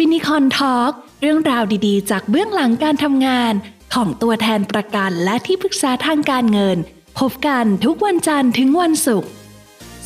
[0.00, 3.52] Finicon Talk เรื่องราวดีๆ จากเบื้องหลังการทำงาน
[3.94, 6.78] ของตัวแทนประกันและที่ปรึกษาทางการเงิน
[7.18, 9.30] พบกันทุกวันจันทร์ถึงวันศุกร์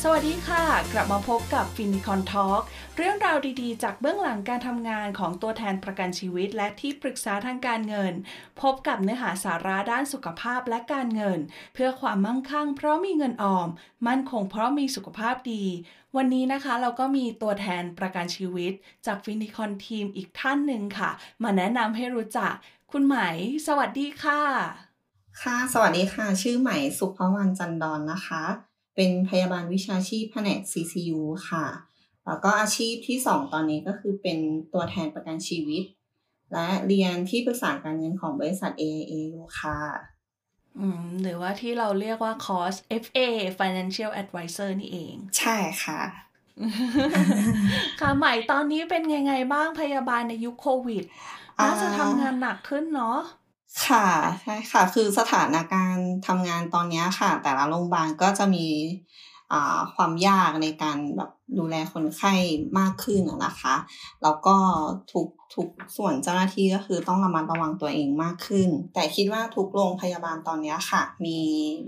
[0.01, 2.61] สวัสดีค่ะ กลับมาพบกับ Finicon Talk
[2.97, 8.13] เรื่องราวดีๆ จากเบื้องหลังการทำงานของตัวแทนประกันชีวิต และที่ปรึกษาทางการเงิน
[8.61, 11.39] พบกับเนื้อหาสาระด้านสุขภาพและการเงิน
[11.73, 13.67] เพื่อความมั่งคั่งเพราะมีเงินออม
[14.07, 15.65] มั่นคงเพราะมีสุขภาพดี
[16.17, 18.73] วันนี้นะคะเราก็มีตัวแทนประกันชีวิต
[19.05, 21.11] จากฟินิคอนทีมอีกท่านหนึ่งค่ะ
[21.43, 22.53] มาแนะนำให้รู้จัก
[22.91, 23.17] คุณไหม
[23.67, 24.41] สวัสดีค่ะ
[25.41, 28.43] ค่ะ สวัสดีค่ะ ชื่อไหมสุภวรรณจันดอนนะคะ
[28.95, 31.65] เป็นพยาบาลวิชาชีพแผนก CCU ค่ะ
[32.25, 34.37] แล้วก็อาชีพที่สองตอนนี้ก็คือเป็น
[34.73, 35.83] ตัวแทนประกันชีวิต
[36.53, 40.12] และเรียนที่ปรึกษาการเงินของบริษัท AIA อยู่ค่ะ
[41.21, 42.73] หรือว่าที่เราเรียกว่าคอร์ส
[43.03, 43.19] FA
[43.59, 46.01] Financial Advisor นี่เอง ใช่ค่ะ
[47.99, 51.03] ค่ะใหม่ตอนนี้เป็นยังไงบ้างพยาบาลในยุคโควิด
[51.63, 53.19] น่าจะทำงานหนักขึ้นเนาะ
[53.87, 54.07] ค่ะ
[54.43, 58.65] ใช่ค่ะ คือสถานการณ์ทำงานตอนนี้ค่ะ แต่ละโรงพยาบาลก็จะมี
[59.95, 62.33] ความยากในการแบบดูแลคนไข้
[62.79, 63.75] มากขึ้นนะคะ
[64.23, 64.55] แล้วก็
[65.13, 65.67] ทุกทุก
[65.97, 71.39] ส่วนเจ้าหน้าที่ก็คือต้องระมัดระวังตัวเองมากขึ้น แต่คิดว่าทุกโรงพยาบาลตอนนี้ค่ะ มี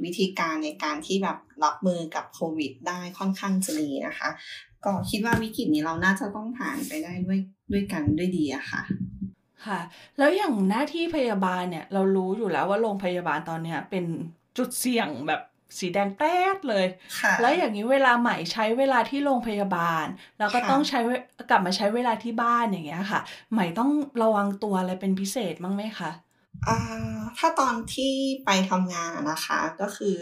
[0.04, 4.30] วิธีการในการที่แบบรับมือกับโควิด ได้ค่อนข้างจะดีนะคะ
[4.86, 7.40] ก็คิดว่าวิกฤตนี้เราน่าจะต้องผ่านไปได้ด้วย
[7.74, 8.82] ด้วยกันด้วยดีอะค่ะ
[9.66, 9.80] ค่ะ
[10.18, 14.06] แล้วอย่างหน้าที่พยาบาลเนี่ยเรารู้อยู่แล้วว่าโรงพยาบาลตอนเนี้ยเป็น
[14.58, 15.42] จุดเสี่ยงแบบ
[15.78, 16.86] สีแดงแป๊ดเลย
[17.42, 20.06] แล้วอย่างนี้เวลาใหม่ใช้เวลาที่โรงพยาบาล
[20.40, 21.00] แล้วก็ต้องใช้
[21.50, 23.92] กลับมาใช้เวลาที่บ้านอย่างเงี้ยค่ะ ใหม่ต้อง
[24.24, 26.12] ระวังตัวอะไรเป็นพิเศษมั้งไหมคะ
[26.68, 26.78] อ่า
[27.38, 28.14] ถ้าตอนที่
[28.46, 30.20] ไปทำงานนะคะก็คือ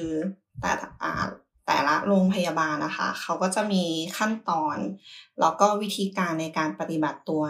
[0.62, 0.72] แต่
[1.04, 1.24] อ่า
[1.68, 3.84] แต่ละโรงพยาบาลนะคะ เขาก็จะมี
[4.18, 4.78] ขั้นตอน
[5.40, 7.44] แล้วก็วิธีการในการปฏิบัติตัว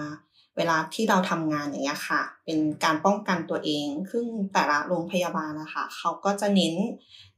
[0.58, 6.74] เวลาที่เราทำงานอย่างเงี้ยค่ะ เป็นการป้องกันตัวเอง ซึ่งแต่ละโรงพยาบาลนะคะเขาก็จะเน้น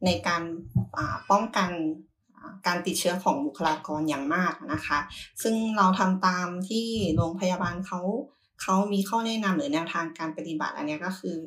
[0.06, 0.42] ในการ
[1.32, 1.70] ป้องกัน
[2.68, 5.00] การติดเชื้อของบุคลากรอย่างมากนะคะ
[5.44, 8.00] ซึ่งเราทำตามที่โรงพยาบาลเขา
[8.62, 11.38] เขามีข้อแนะนำหรือแนวทางการปฏิบัติอันนี้ก็คือ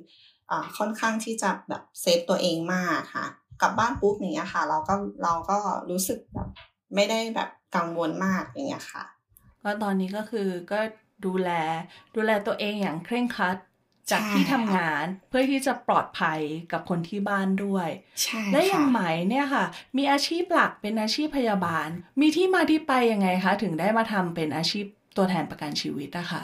[0.51, 3.27] อค่อนข้างที่จะแบบเซฟตัวเองมากค่ะ
[3.61, 5.59] กลับบ้านปุ๊บอย่างเงี้ยค่ะ เราก็เราก็
[5.91, 6.49] รู้สึกแบบ
[6.95, 9.05] ไม่ได้แบบกังวลมากอย่างเงี้ยค่ะ
[9.63, 10.81] ก็ตอนนี้ก็คือก็
[11.25, 11.51] ดูแล
[12.15, 13.57] ดูแลตัวเองอย่างเคร่งครัด
[14.11, 16.41] จากที่ทำงานเพื่อที่จะปลอดภัย
[16.73, 17.89] กับคนที่บ้านด้วย
[18.53, 19.65] และอย่างไหมเนี่ยค่ะ
[19.97, 21.89] มีอาชีพหลักเป็นอาชีพพยาบาล
[22.21, 24.87] มีที่มาที่ไปยังไงคะ ถึงได้มาทำเป็นอาชีพ
[25.17, 26.43] ตัวแทนประกันชีวิตนะคะ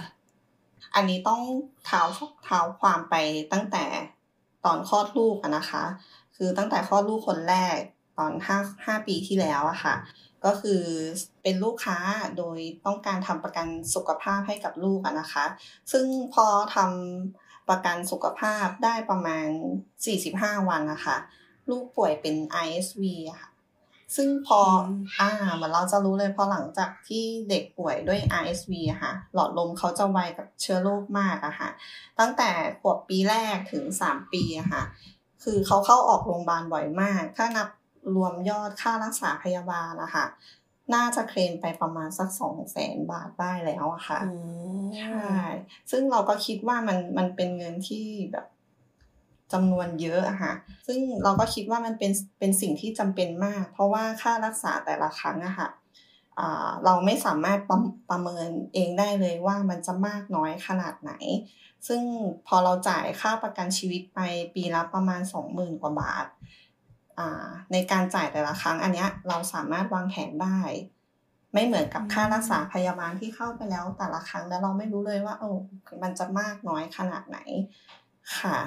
[0.95, 1.41] อันนี้ต้อง
[1.85, 2.03] เท้า
[2.45, 3.15] เท้าความไป
[3.53, 3.85] ตั้งแต่
[4.65, 5.85] ตอนคลอดลูกนะคะ
[6.37, 7.77] คือตั้งแต่คลอดลูกคนแรก
[8.19, 9.95] ตอนห้าห้าปีที่แล้วอะค่ะ
[10.44, 10.82] ก็คือ
[11.43, 11.99] เป็นลูกค้า
[12.38, 15.44] โดยต้องการทำประกันสุขภาพให้กับลูกนะคะ
[15.93, 19.49] ซึ่งพอทำประกันสุขภาพได้ประมาณ
[20.09, 21.16] 45 วันนะคะ
[21.71, 23.05] ลูกป่วยเป็น ISV
[23.41, 23.49] ค่ะ
[24.16, 24.60] ซึ่งพอ
[25.19, 28.72] อ่าเหมือนเราจะรู้เลยพอหลังจากที่เด็กป่วยด้วย RSV
[29.03, 31.71] ค่ะ หลอดลมเขาจะไวกับเชื้อโรคมากอะค่ะ
[32.19, 32.50] ตั้งแต่
[32.81, 34.82] ขวบปีแรกถึง 3 ปีอะค่ะ
[35.44, 37.69] คือเขาเข้าออกโรงพยาบาลบ่อยมาก ถ้านับ
[38.15, 40.26] รวมยอดค่ารักษาพยาบาลนะคะ
[40.94, 44.19] น่าจะเคลมไปประมาณสักสองแสนบาทได้แล้วอะค่ะ
[45.00, 45.32] ใช่
[45.91, 48.47] ซึ่งเราก็คิดว่ามันมันเป็นเงินที่แบบ
[49.53, 50.53] จำนวนเยอะอะค่ะ
[50.87, 55.69] ซึ่งเราก็คิดว่ามันเป็นเป็นสิ่งที่จำเป็นมาก เพราะว่าค่ารักษาแต่ละครั้งอะค่ะ
[56.84, 57.78] เราไม่สามารถประ
[58.10, 61.12] ประเมินเองได้เลยว่ามันจะมากน้อยขนาดไหน
[61.88, 62.03] ซึ่ง
[62.47, 64.20] พอเราจ่ายค่าประกันชีวิตไป
[64.54, 66.26] ปีละประมาณสองหมื่นกว่าบาท
[67.72, 70.60] ในการจ่ายแต่ละครั้ง อันนี้เราสามารถวางแผนได้
[71.52, 75.50] ไม่เหมือนกับค่ารักษาพยาบาลที่เข้าไปแล้วแต่ละครั้งแล้วเราไม่รู้เลยว่าโอ้
[76.02, 77.38] มันจะมากน้อยขนาดไหน
[78.38, 78.58] ค่ะ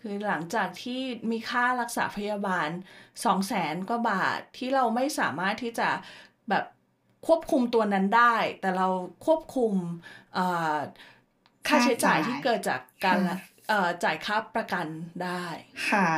[0.00, 2.68] คือหลังจากที่มีค่ารักษาพยาบาล
[3.24, 5.88] สองแสนกว่าบาทที่เราไม่สามารถที่จะ
[6.50, 6.64] แบบ
[7.26, 8.88] ควบคุมตัวนั้นได้ แต่เรา
[9.26, 9.72] ควบคุม
[11.66, 13.18] ค่าใช้จ่ายที่เกิดจากการ
[14.04, 14.86] จ่ายค่าประกัน
[15.24, 15.44] ได้
[15.90, 16.10] ค่ะ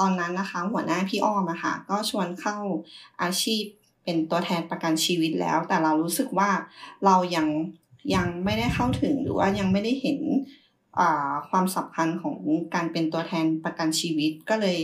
[0.00, 2.56] ตอนนั้นนะคะ หัวหน้าพี่อ้อมอะค่ะก็ชวนเข้า
[3.22, 3.62] อาชีพ
[4.04, 6.50] เป็นตัวแทนประกันชีวิตแล้ว แต่เรารู้สึกว่า
[7.04, 7.46] เรายัง
[8.14, 10.18] ยังไม่ได้เข้าถึงหรือว่ายังไม่ได้เห็น
[11.50, 12.36] ความสำคัญของ
[12.74, 14.78] การเป็นตัวแทนประกันชีวิตก็เลย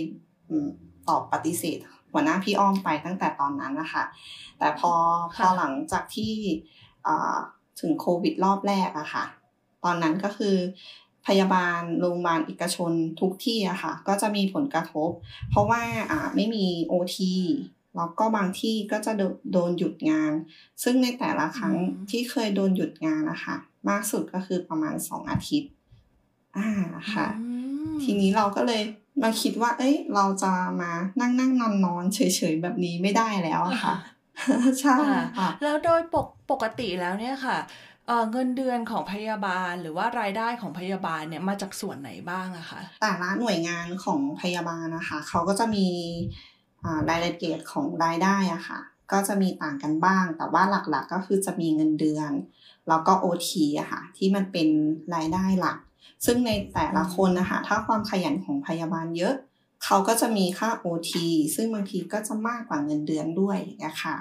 [1.09, 1.79] ตอบปฏิเสธ
[2.13, 4.05] หัวหน้าพี่อ้อมไปตั้งแต่ตอนนั้นนะคะ
[4.59, 4.93] แต่พอ
[5.35, 6.33] พอหลังจากที่
[7.81, 9.25] ถึงโควิดรอบแรกอะค่ะ
[9.85, 10.57] ตอนนั้นก็คือ
[11.27, 15.11] พยาบาลโรงพยาบาลเอกชนทุกที่อะค่ะ ก็จะมีผลกระทบ
[15.51, 17.19] เพราะว่าอ่าไม่มี OT
[17.97, 19.13] แล้วก็บางที่ก็จะ
[19.53, 20.33] โดนหยุดงาน
[20.83, 21.75] ซึ่งในแต่ละครั้ง
[22.11, 23.57] ที่เคยโดนหยุดงานนะคะ
[23.89, 25.71] มากสุดก็คือประมาณสองอาทิตย์
[26.57, 26.71] อ่า
[27.15, 27.29] ค่ะ
[28.03, 28.83] ทีนี้เราก็เลย
[29.23, 32.21] มาคิดว่า เอ้ย เราจะมานั่งนั่งนอนนอนเฉ
[32.53, 33.95] ยๆ แบบนี้ไม่ได้แล้วค่ะ
[34.81, 34.97] ใช่
[35.39, 37.57] ค่ะแล้วโดยปกปกติแล้วเนี่ยค่ะ
[38.31, 45.87] เงินเดือนของพยาบาลหรือว่ารายได้ของพยาบาลเนี่ยมาจากส่วนไหนบ้างอะคะแต่ละหน่วยงานของพยาบาลนะคะเขาก็จะมี
[47.11, 48.81] รายละเอียดของรายได้อะค่ะ
[49.13, 52.31] ก็จะมีต่างกันบ้าง แต่ว่าหลักๆก็คือจะมีเงินเดือน
[52.89, 54.69] แล้วก็ OT อะค่ะ ที่มันเป็น
[55.15, 55.79] รายได้หลัก
[56.25, 59.35] ซึ่งในแต่ละคนนะคะถ้าความขยันของพยาบาลเยอะ
[59.85, 61.13] เขาก็จะมีค่า OT
[61.55, 64.17] ซึ่งบางทีก็จะมากกว่าเงินเดือนด้วยนะคะ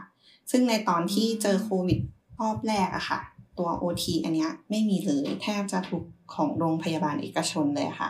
[0.52, 2.00] ซึ่งในตอนที่เจอโควิด
[2.40, 3.20] รอบแรกอะค่ะ
[3.57, 6.04] ตัว OT อันเนี้ยไม่มีเลยแทบจะทุก
[6.34, 8.10] ของโรงพยาบาลเอกชนเลยค่ะ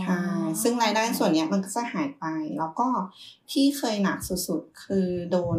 [0.00, 0.20] ใช่
[0.62, 2.24] ซึ่งรายได้ส่วนนี้มันก็จะหายไป
[2.58, 2.88] แล้วก็
[3.50, 5.58] ที่เคยหนักสุดๆ คือโดน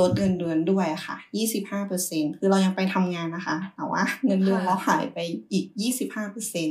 [0.00, 1.16] ลดเงินเดือนด้วยค่ะ
[1.52, 5.18] 25เปอร์เซ็นคือเรายังไปทำงานนะคะ แต่ว่าเงินเดือนเราหายไป
[5.52, 5.66] อีก
[5.98, 6.68] 25เปอร์เซ็น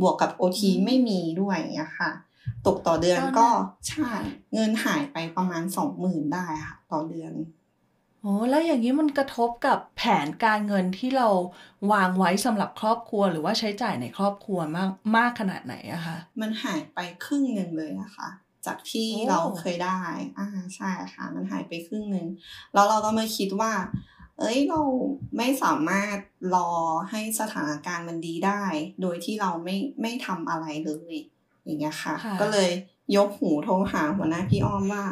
[0.00, 2.10] บวกกับโอทีไม่มีด้วยอะค่ะ
[2.66, 3.48] ตกต่อเดือนก็
[3.88, 4.12] ใช่
[4.54, 7.32] เงินหายไปประมาณสองหมื่นได้ค่ะ ต่อเดือน
[8.28, 11.28] โอ้แล้วอย่างนี้มันกระทบกับแผนการเงินที่เรา
[11.92, 18.28] วางไว้สำหรับครอบครัวหรือว่าใช้จ่ายในครอบครัวมากมากขนาดไหนอะคะมันหายไปครึ่งหนึ่งเลยอะคะ่ะ
[18.66, 20.00] จากที่เราเคยได้
[20.38, 20.46] อ่า
[20.76, 22.26] ใช่ค่ะ มันหายไปครึ่งหนึ่ง
[22.74, 23.72] แล้วเราก็มาคิดว่า
[24.38, 24.80] เอ้ยเรา
[25.36, 26.18] ไม่สามารถ
[26.54, 26.70] รอ
[27.10, 28.62] ให้สถานการณ์มันดีได้
[29.02, 31.14] โดยที่เราไม่ไม่ทำอะไรเลย
[31.64, 32.70] อย่างเงี้ยค่ะ ก็เลย
[33.16, 35.04] ยกหูโทรหาหัวหน้าพี่อ้อมว่า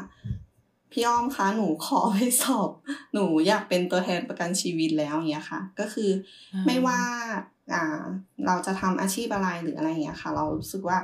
[0.99, 2.71] พี่อ้อมคะหนูขอไปสอบ
[3.15, 6.11] หนูอยากเป็นตัวแทนประกันชีวิตแล้วอย่างเงี้ยค่ะ ก็คือ
[6.67, 7.01] ไม่ว่า
[7.75, 8.03] อ่า
[8.47, 10.99] เราจะทำอาชีพอะไรหรืออะไรอย่างเงี้ยค่ะ เรารู้สึกว่า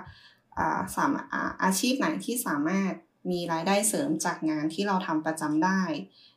[0.59, 2.93] อ่าสามอาอาชีพไหนที่สามารถ
[3.31, 5.83] มีรายได้เสริมจากงานที่เราทำประจำได้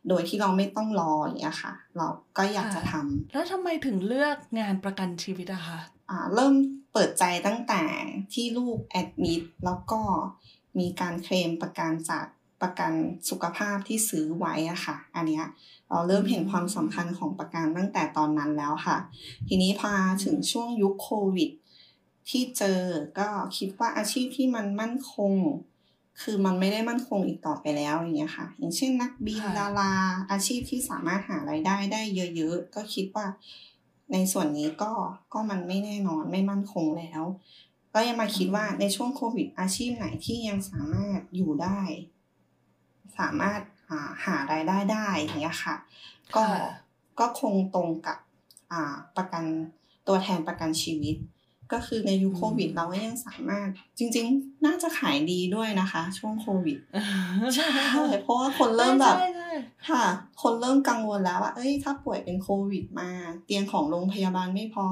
[0.09, 2.07] โดยที่เราไม่ต้องรออย่างเงี้ยค่ะ เรา
[2.37, 5.79] ก็อยากจะทำแล้วทำไมถึงเลือกงานประกันชีวิตอะคะ
[6.09, 6.53] อ่าเริ่ม
[6.93, 7.83] เปิดใจตั้งแต่
[8.33, 10.01] ที่ลูกแอดมิดแล้วก็
[10.79, 12.25] มีการเคลมประกันจาก
[12.61, 12.91] ประกัน
[13.29, 15.45] สุขภาพที่ซื้อไว้อะค่ะ อันเนี้ย
[15.89, 18.97] เราเริ่มเห็นความสำคัญของประกันตั้งแต่ตอนนั้นแล้วค่ะ
[19.47, 21.49] ทีนี้พาถึงช่วงยุคโควิด
[22.29, 22.81] ที่เจอ
[23.19, 25.33] ก็คิดว่าอาชีพที่มันมั่นคง
[26.21, 29.93] คือมันไม่ได้มั่นคงอีกต่อไปแล้วอย่างเงี้ยค่ะ อย่างเช่นนักบินดารา
[30.31, 32.01] อาชีพที่สามารถหารายได้ได้
[32.35, 33.25] เยอะๆ ก็คิดว่า
[34.11, 34.91] ในส่วนนี้ก็
[35.33, 37.21] ก็มันไม่แน่นอนไม่มั่นคงแล้ว
[37.93, 41.81] ก็ยังมาคิดว่าในช่วงโควิดอาชีพไหนที่ยังสามารถอยู่ได้
[43.19, 43.59] สามารถ
[44.25, 45.75] หารายได้ได้อย่างเงี้ยค่ะ
[46.35, 46.45] ก็
[47.19, 48.17] ก็คงตรงกับ
[49.17, 49.43] ประกัน
[50.07, 51.15] ตัวแทนประกันชีวิต
[51.73, 53.67] ก็คือในยุคโควิด เราก็ยังสามารถ
[53.97, 56.77] จริง ๆ น่าจะขายดีด้วยนะคะ ช่วงโควิด
[57.55, 57.69] ใช่
[58.23, 59.17] เพราะว่าคนเริ่มแบบ
[59.89, 60.03] ค่ะ
[60.41, 63.09] คนเริ่มกังวลแล้วว่า เอ้ย ถ้าป่วยเป็นโควิดมา
[63.45, 64.87] เตียงของโรงพยาบาลไม่พอ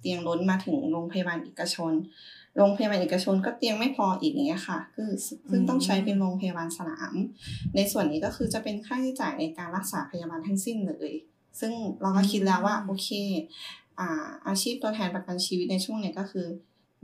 [0.00, 1.92] เตียงล้นมาถึงโรงพยาบาลเอกชน
[2.58, 5.10] โรงพยาบาลเอกชนก็เตียงไม่พออีกอย่างเงี้ยค่ะคือ
[5.50, 7.12] ซึ่งต้องใช้เป็นโรงพยาบาลสนาม
[7.74, 11.10] ในส่วนนี้ก็คือจะเป็นค่าใช้จ่ายในการรักษาพยาบาลทั้งสิ้นเลย
[11.60, 13.08] ซึ่งเราก็คิดแล้วว่าโอเค
[14.00, 16.46] อ่าอาชีพตัวแทนประกันชีวิตในช่วงนี้ก็คือ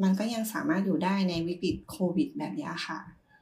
[0.02, 2.98] มันก็ยังสามารถอยู่ได้ในวิกฤตโควิด แบบนี้ค่ะ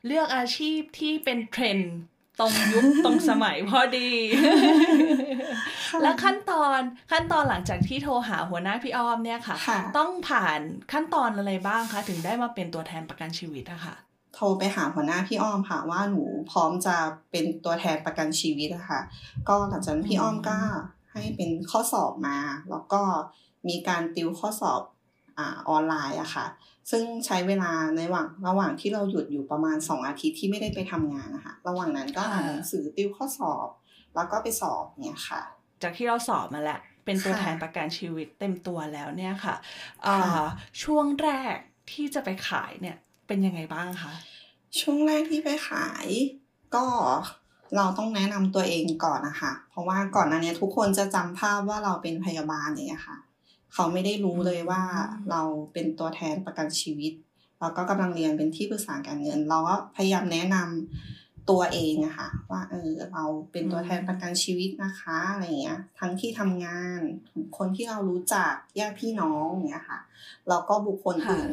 [0.06, 1.94] เลือกอาชีพที่เป็นเทรนด์
[2.40, 4.11] ตรงยุคตรงสมัยพอดี
[6.02, 9.56] แล้วขั้นตอนขั้นตอนหลังจากที่โทรหาหัวหน้าพี่อ้อมเนี่ยค่ะ
[9.98, 10.60] ต้องผ่าน
[10.93, 13.94] ขั้นตอนอะไรบ้างคะ ถึงได้มาเป็นตัวแทนประกันชีวิตอะค่ะ
[14.34, 16.96] โทรไปหาหัวหน้าพี่อ้อมค่ะว่าหนูพร้อมจะ
[17.31, 19.01] เป็นตัวแทนประกันชีวิตอะค่ะ
[19.48, 20.56] ก็หลังจากนั้นพี่อ้อมก็
[21.12, 22.39] ให้เป็นข้อสอบมา
[22.70, 23.03] แล้วก็
[23.69, 24.82] มีการติวข้อสอบ
[25.39, 26.46] อ่าออนไลน์อะค่ะ
[26.91, 33.69] ซึ่งใช้เวลาในระหว่างระหว่างที่เราหยุดอยู่ประมาณสองอาทิตย์ที่ไม่ได้ไปทำงานนะคะระหว่างนั้นก็อ่านหนังสือติวข้อสอบ
[34.15, 35.43] แล้วก็ไปสอบเนี่ยค่ะ
[35.82, 39.56] จากที่เราสอบมาแล้ว เป็นตัวแทนประกันชีวิตเต็มตัวแล้วเนี่ยค่ะ
[40.82, 41.56] ช่วงแรก
[41.93, 42.96] ที่จะไปขายเนี่ย
[43.27, 44.12] เป็นยังไงบ้างคะ
[44.81, 46.06] ช่วงแรกที่ไปขาย
[46.74, 46.84] ก็
[47.77, 53.17] เราต้องแนะนำตัวเองก่อนนะคะ เพราะว่าก่อนหน้านี้ทุกคนจะจำภาพว่าเราเป็นพยาบาลเนี่ยค่ะ
[53.74, 54.82] เขาไม่ได้รู้เลยว่า
[55.31, 57.12] เราเป็นตัวแทนประกันชีวิต
[57.60, 67.00] เราก็กำลังเรียนเป็นที่ปรึกษาการเงิน เราก็พยายามแนะนำตัวเองอะค่ะว่าเออเราเป็นตัวแทนประกันชีวิตนะคะอะไรเงี้ยทั้งที่ทำงาน
[67.58, 70.00] คนที่เรารู้จักญาติพี่น้องเงี้ยค่ะ
[70.48, 71.48] เราก็บุคคลอื่น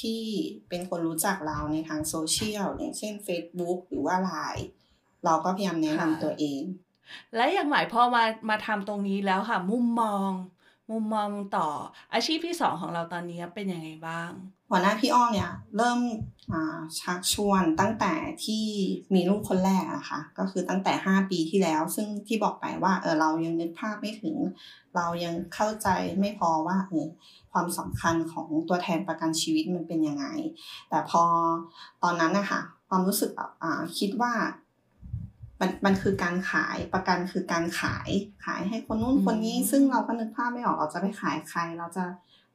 [0.00, 0.22] ที่
[0.68, 4.66] เป็นคนรู้จักเราในทางโซเชียลอย่างเช่น Facebook หรือว่าไลน์
[5.24, 6.62] เราก็พยายามแนะนำตัวเอง
[7.34, 10.30] และอย่างหมายพอมามาทำตรงนี้แล้วค่ะ มุมมอง
[10.90, 11.68] มุมมองต่อ
[12.12, 14.30] อาชีพที่สองของเราตอนนี้เป็นยังไงบ้าง
[14.70, 16.00] หัวหน้าพี่อ้อเนี่ย เริ่ม
[17.00, 18.14] ชักชวนตั้งแต่
[18.44, 18.64] ที่
[19.14, 24.36] มีลูกคนแรกอะค่ะ ก็คือตั้งแต่ห้าปีที่แล้ว ซึ่งที่บอกไปว่าเออเรายังนึกภาพไม่ถึง
[24.96, 25.88] เรายังเข้าใจ
[26.20, 27.06] ไม่พอว่าเออ
[27.52, 30.26] ความสำคัญของตัวแทนประกันชีวิตมันเป็นยังไง
[30.90, 31.22] แต่พอ
[32.02, 33.50] ตอนนั้นนะคะความรู้สึกแบบ
[33.98, 34.32] คิดว่า
[35.60, 38.10] มันมันคือการขายประกันคือการขาย
[38.44, 42.04] ขายให้คนนู้นคนนี้ ซึ่งเราก็นึกภาพไม่ออกเราจะไปขายใคร เราจะ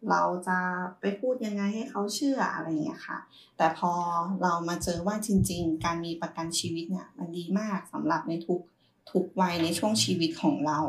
[0.09, 0.57] เราจะ
[0.99, 3.19] ไปพูดยังไงให้เขาเชื่ออะไรอย่างเงี้ยค่ะ
[3.57, 3.91] แต่พอ
[4.41, 8.61] เรามาเจอว่าจริง ๆ การมีประกันชีวิตเนี่ยมันดีมากสำหรับในทุก
[9.11, 10.79] ทุกวัยในช่วงชีวิตของเรา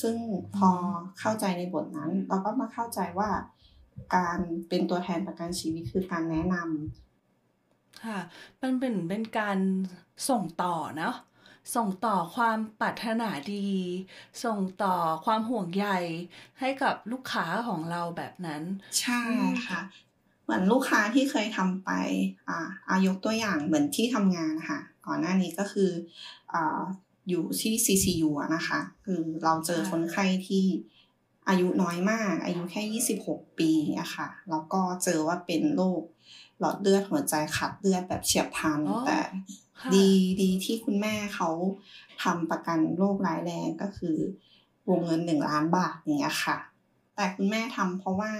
[0.00, 0.16] ซึ่ง
[0.56, 0.70] พอ
[1.20, 3.30] เข้าใจในบทนั้น เราก็มาเข้าใจว่า
[4.16, 4.38] การ
[4.68, 8.18] เป็นตัวแทนประกันชีวิตคือการแนะนำค่ะ
[8.62, 9.58] มันเป็นเป็นการ
[10.28, 11.14] ส่งต่อเนาะ
[11.74, 13.68] ส่งต่อความปรารถนาดี
[14.44, 15.86] ส่งต่อความห่วงใย
[16.60, 18.62] ให้กับลูกค้าของเราแบบนั้น
[19.00, 19.22] ใช่
[19.66, 19.80] ค่ะ
[20.44, 21.90] เหมือนลูกค้าที่เคยทำไป
[22.48, 22.58] อ่า
[22.88, 25.90] อายกตัวอย่างเหมือนที่ทำงานค่ะก่อนหน้านี้ก็คือ
[26.54, 26.80] อ่า
[27.28, 30.64] อยู่ที่ CCU นะคะ คือเราเจอคนไข้ที่
[31.48, 36.02] อายุน้อยมาก อายุแค่ 26 ปีอะค่ะแล้วก็เจอว่าเป็นโรค
[36.60, 39.18] หลอดเลือดหัวใจขาดเลือดแบบเฉียบพลันแต่
[39.94, 40.08] ดี
[40.42, 41.50] ดีที่คุณแม่เขา
[42.22, 44.16] ทำประกันโรคร้ายแรงก็คือ
[44.88, 46.58] วงเงินหนึ่งล้านบาทอย่างเงี้ยค่ะ
[47.16, 48.32] แต่คุณแม่ทำเพราะว่า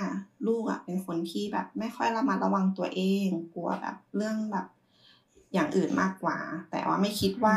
[0.47, 4.67] ลูกอะเป็นคนที่แบบไม่ค่อยระมัดระวังตัวเอง กลัวแบบเรื่องแบบ
[5.55, 6.39] อย่างอื่นมากกว่า
[6.71, 7.57] แต่ว่าไม่คิดว่า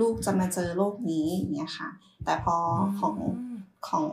[0.00, 1.88] ลูกจะมาเจอโรคนี้อย่างเงี้ยค่ะ
[2.24, 2.56] แต่พอ
[3.00, 3.16] ของ
[3.88, 4.08] ของ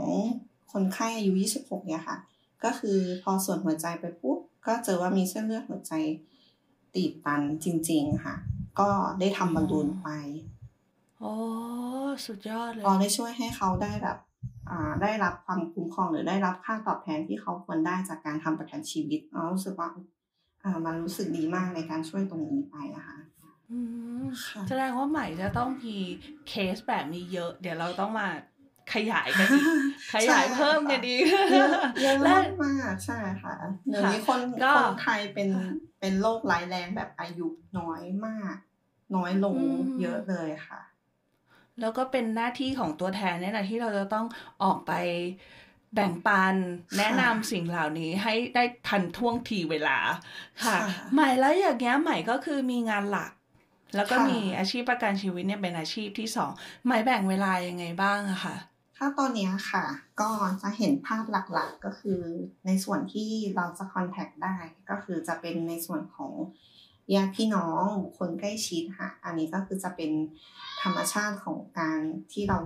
[0.71, 1.31] คนไข้อายุ
[1.61, 2.17] 26 เนี่ยค่ะ
[2.63, 4.39] ก็คือพอส่วนหัวใจไปปุ๊บ
[4.69, 5.93] ก็เจอว่ามีเส้นเลือดหัวใจ
[6.95, 8.35] ตีบตันจริง ๆ ค่ะ
[8.79, 10.09] ก็ได้ทำบอลลูนไป
[11.19, 11.33] โอ้
[12.25, 14.17] สุดยอดเลยก็ได้ช่วยให้เขาได้แบบ
[14.69, 19.89] อ่าได้รับความคุ้มครองหรือได้รับค่าตอบแทนที่เขาควรได้จากการทำประกันชีวิตเรารู้สึกว่า
[20.63, 23.17] อ่ามันรู้สึกดีมากในการช่วยตรงนี้ไปนะคะ
[24.69, 25.97] แสดงว่าใหม่จะต้องมี
[26.47, 28.27] เคสแบบนี้เยอะ เดี๋ยวเราต้องมา
[28.93, 29.65] ขยายกันอีก
[30.13, 31.15] ขยายเพิ่มกันดี
[32.01, 32.39] เยอะมา
[32.91, 33.55] กใช่ค่ะ
[33.87, 34.39] เดี๋ยวนี้คน
[34.77, 35.49] คนไทยเป็น
[35.99, 38.55] เป็นโรคร้ายแรงแบบอายุน้อยมาก
[39.15, 39.57] น้อยลง
[40.01, 40.81] เยอะเลยค่ะ
[41.81, 44.25] แล้วก็เป็นหน้าที่ของตัวแทนเนี่ยนะที่เราจะต้อง
[44.63, 44.91] ออกไป
[45.95, 46.55] แบ่งปัน
[46.97, 49.97] แนะนำสิ่งเหล่านี้ให้ได้ทันท่วงทีเวลา
[50.65, 50.77] ค่ะ
[51.13, 53.31] ใหม่แล้วอย่างเงี้ยใหม่ก็คือมีงานหลัก
[53.95, 56.51] แล้วก็มีอาชีพประกันชีวิตเนี่ยเป็นอาชีพที่สอง
[56.85, 58.55] ใหม่แบ่งเวลายังไงบ้างอะค่ะ
[59.01, 59.85] ถ้าตอนนี้ค่ะ
[60.21, 62.21] ก็จะเห็นภาพหลักๆก็คือ
[62.65, 64.57] ในส่วนที่เราจะคอนแทคได้
[64.89, 66.33] ก็คือจะเป็นในส่วนของ
[67.13, 67.85] ญาติพี่น้อง
[68.17, 70.11] คนใกล้ชิดค่ะ อันนี้ก็คือจะเป็น
[70.81, 71.99] ธรรมชาติของการ
[72.31, 72.57] ที่เรา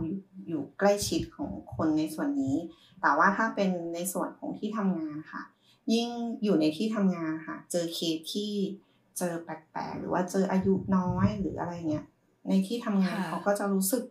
[0.48, 2.56] อยู่ใกล้ชิดของคนในส่วนนี้
[3.02, 5.44] แต่ว่าถ้าเป็นในส่วนของที่ทำงานค่ะ
[5.94, 6.10] ยิ่ง
[6.44, 8.52] อยู่ในที่ทำงานค่ะ เจอเคสที่
[9.18, 12.06] เจอแปลกๆหรือว่าเจออายุน้อยหรืออะไรเงี้ย
[12.48, 14.04] ในที่ทำงานเขาก็จะรู้สึก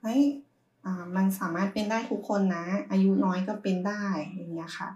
[0.00, 0.22] เฮ้ย
[1.16, 4.02] มันสามารถเป็นได้ทุกคนนะ อายุน้อยก็เป็นได้
[4.34, 4.88] อย่างเงี้ยค่ะ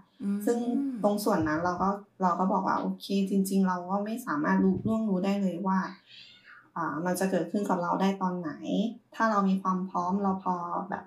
[0.47, 0.59] ซึ่ง
[1.03, 1.89] ตรงส่วนนั้นเราก็
[2.23, 5.79] เราก็บอกว่าโอเค จริง ๆ เราก็ไม่สามารถรู้ล่วงรู้ได้เลยว่า
[6.77, 8.51] อ่ามันจะเกิดขึ้นกับเราได้ตอนไหน
[9.15, 10.57] ถ้าเรามีความพร้อมเราพอ
[10.91, 11.05] แบบ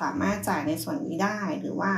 [0.00, 1.92] สามารถจ่ายในส่วนนี้ได้ หรือว่า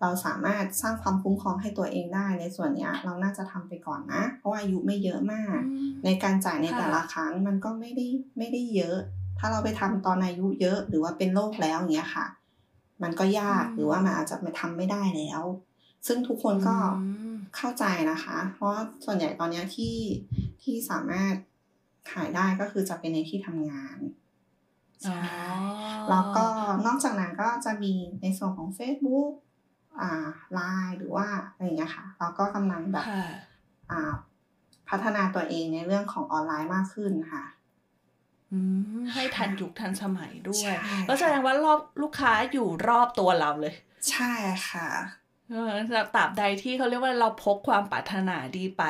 [0.00, 5.58] เราสามารถสร้างความคุ้มครองให้ตัวเองได้ ในส่วนนี้เราน่าจะทำไปก่อนนะ เพราะว่าอายุไม่เยอะมาก
[6.04, 8.06] ในการจ่ายในแต่ละครั้งมันก็ไม่ได้
[8.38, 8.98] ไม่ได้เยอะ
[9.46, 12.26] ถ้าเราไปทำตอนอายุเยอะหรือว่าเป็นโรคแล้วอย่างเงี้ยค่ะ
[13.02, 15.42] มันก็ยากหรือว่ามันอาจจะไม่ทำไม่ได้แล้ว
[16.06, 16.76] ซึ่งทุกคนก็
[17.56, 18.70] เข้าใจนะคะ เพราะ
[19.04, 19.96] ส่วนใหญ่ตอนนี้ที่
[20.62, 21.34] ที่สามารถ
[22.10, 23.98] ขายได้ก็คือจะเป็นในที่ทำงาน
[26.10, 26.46] แล้วก็
[26.86, 29.30] นอกจากนั้นก็จะมีในส่วนของ Facebook
[30.00, 33.06] อ่าไลน์หรือว่าอะไรอย่างเงี้ยค่ะเราก็กำลังแบบ
[33.92, 34.12] อ่า
[34.88, 37.44] พัฒนาตัวเองในเรื่องของออนไลน์มากขึ้นค่ะ
[39.12, 40.72] ให้ทันยุคทันสมัยด้วย
[41.08, 43.74] ก็แสดงว่ารอบลูกค้าอยู่รอบตัวเราเลย
[44.10, 44.32] ใช่
[44.68, 44.88] ค่ะ
[45.50, 45.72] เออ
[46.14, 48.82] ตราบใดที่เขาเรียกว่าเราพกความปรารถนาดีไป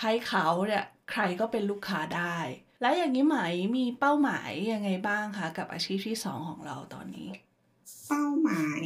[0.00, 2.38] ให้เขาเนี่ยใครก็เป็นลูกค้าได้
[2.80, 3.38] แล้วอย่างนี้ไหม
[3.76, 7.28] มีเป้าหมายยังไงบ้างคะกับอาชีพที่สองของเราตอนนี้
[8.08, 8.82] เป้าหมาย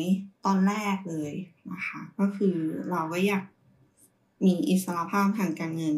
[0.46, 1.32] ตอนแรกเลย
[1.72, 2.56] นะคะ ก็คือ
[2.90, 3.44] เราก็อยาก
[4.46, 5.96] มีอิสรภาพทางการเงิน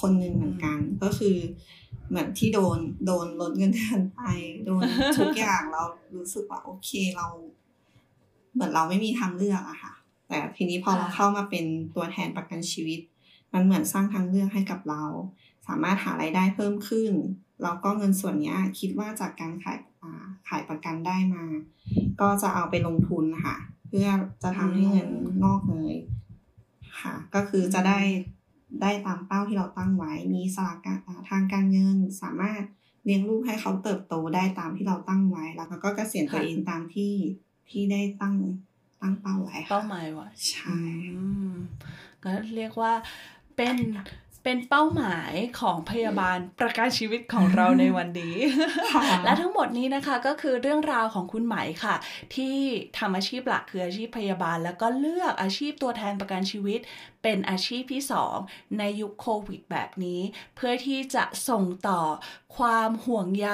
[0.00, 1.36] คนหนึ่งเหมือนกัน ก็คือ
[2.10, 4.22] เหมือนที่โดนโดนลดเงินเดือนไป
[4.64, 4.82] โดน
[5.18, 5.82] ทุกอย่างเรา
[6.16, 7.26] รู้สึกว่า โอเคเรา
[8.54, 9.92] เหมือนเราไม่มีทางเลือกอะค่ะ
[10.28, 11.64] แต่ทีนี้พอเราเข้ามาเป็น
[11.94, 13.00] ตัวแทนประกันชีวิต
[13.52, 15.02] มันเหมือนสร้างทางเลือกให้กับเรา
[15.66, 17.12] สามารถหาไรายได้เพิ่มขึ้น
[17.62, 19.78] แล้วก็เงินส่วนนี้คิดว่าจากการขาย
[20.48, 21.44] ขายประกันได้มา
[22.20, 23.56] ก็จะเอาไปลงทุนค่ะ
[23.88, 24.08] เพื่อ
[24.42, 25.08] จะทำให้เงิน
[25.42, 25.96] งอกเงย
[27.00, 28.00] ค่ะ ก็คือจะได้
[28.82, 30.98] ได้ตามเป้าที่เราตั้งไว้ มีสลากการ
[31.30, 32.62] ทางการเงินสามารถ
[33.04, 37.14] เลี้ยงลูกให้เขาเติบโตได้ตามที่เราตั้งไว้ แล้วก็เกษียณตัวเองตามที่
[37.70, 38.36] ที่ได้ตั้ง
[39.02, 40.78] ตั้งเป้าไว้ค่ะเป้าหมายไว้ใช่
[41.16, 41.52] อืม
[42.24, 42.92] ก็เรียกว่า
[43.56, 43.76] เป็น
[44.44, 48.36] เป็นเป้าหมายของพยาบาลประกันชีวิตของเราในวันนี้
[48.94, 51.94] ค่ะและทั้งหมดนี้นะคะก็คือเรื่องราวของคุณไหมค่ะ
[52.34, 52.56] ที่
[52.98, 56.80] ทำอาชีพหลักคืออาชีพพยาบาล แล้วก็เลือกอาชีพตัวแทนประกันชีวิต
[57.22, 58.36] เป็นอาชีพที่สอง
[58.78, 60.20] ในยุคโควิดแบบนี้
[60.56, 62.00] เพื่อที่จะส่งต่อ
[62.56, 63.50] ความห่วงใย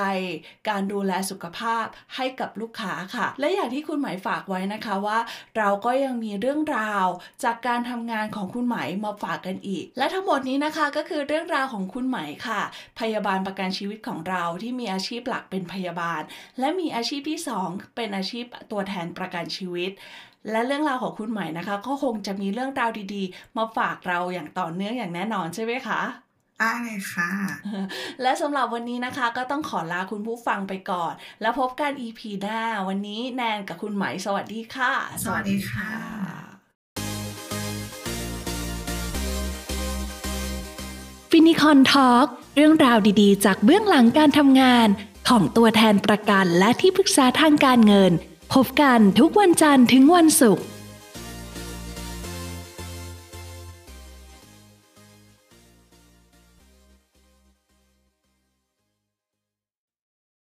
[0.68, 5.18] การดูแลสุขภาพให้กับลูกค้าค่ะ และอย่างที่คุณไหมายฝากไว้นะคะว่า
[5.56, 7.06] เราก็ยังมีเรื่องราว
[7.44, 12.60] จากการทำงานของคุณไหมายมาฝากกันอีก และทั้งหมดนี้นะคะก็คือเรื่องราวของคุณไหมายค่ะ
[13.00, 16.22] พยาบาลประกันชีวิตของเราที่มีอาชีพหลักเป็นพยาบาล
[16.58, 19.90] และมีอาชีพที่สองเป็นอาชีพตัวแทนประกันชีวิต
[20.50, 26.00] และเรื่องราวของคุณใหม่นะคะ ก็คงจะมีเรื่องราวดีๆ มาฝากเราอย่างต่อเนื่องอย่างแน่นอนใช่ไหมคะ
[26.60, 27.30] ได้เลยค่ะ
[28.22, 34.92] และสำหรับวันนี้นะคะ ก็ต้องขอลาคุณผู้ฟังไปก่อน แล้วพบกัน EP หน้า วันนี้แนนกับคุณไหมสวัสดีค่ะ
[35.24, 36.35] สวัสดีค่ะ
[41.38, 42.26] ฟินิคอนทอล์ก
[42.56, 44.88] เรื่องราวดีๆ จากเบื้องหลังการทำงาน
[45.28, 48.12] ของตัวแทนประกันและที่ปรึกษาทางการเงิน
[48.52, 50.64] พบกันทุกวันจันทร์ถึงวันศุกร์